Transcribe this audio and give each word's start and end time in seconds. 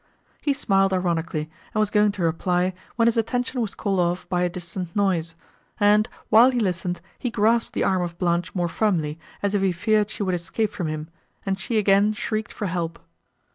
He 0.41 0.53
smiled 0.53 0.93
ironically, 0.93 1.47
and 1.75 1.79
was 1.79 1.91
going 1.91 2.11
to 2.13 2.23
reply, 2.23 2.73
when 2.95 3.07
his 3.07 3.17
attention 3.17 3.61
was 3.61 3.75
called 3.75 3.99
off 3.99 4.27
by 4.29 4.41
a 4.41 4.49
distant 4.49 4.95
noise; 4.95 5.35
and, 5.79 6.09
while 6.29 6.49
he 6.49 6.59
listened, 6.59 7.01
he 7.19 7.29
grasped 7.29 7.73
the 7.73 7.83
arm 7.83 8.01
of 8.01 8.17
Blanche 8.17 8.55
more 8.55 8.67
firmly, 8.67 9.19
as 9.43 9.53
if 9.53 9.61
he 9.61 9.71
feared 9.71 10.09
she 10.09 10.23
would 10.23 10.33
escape 10.33 10.71
from 10.71 10.87
him, 10.87 11.07
and 11.45 11.59
she 11.59 11.77
again 11.77 12.13
shrieked 12.13 12.51
for 12.51 12.65
help. 12.65 12.97